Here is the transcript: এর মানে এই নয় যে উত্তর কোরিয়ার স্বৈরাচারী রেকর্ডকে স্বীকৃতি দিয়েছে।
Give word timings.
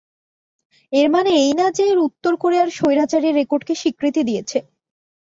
এর 0.93 1.07
মানে 1.09 1.31
এই 1.41 1.51
নয় 1.57 1.73
যে 1.77 1.85
উত্তর 2.07 2.33
কোরিয়ার 2.41 2.69
স্বৈরাচারী 2.77 3.29
রেকর্ডকে 3.31 3.73
স্বীকৃতি 3.81 4.21
দিয়েছে। 4.29 4.57